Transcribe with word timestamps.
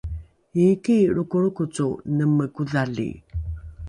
iiki 0.59 0.95
lrokolrokoco 1.15 1.85
mene 2.17 2.45
kodhali 2.55 3.09